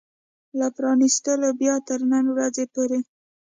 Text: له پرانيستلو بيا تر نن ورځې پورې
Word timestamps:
له 0.59 0.67
پرانيستلو 0.77 1.49
بيا 1.61 1.75
تر 1.87 1.99
نن 2.11 2.25
ورځې 2.35 2.65
پورې 2.73 2.99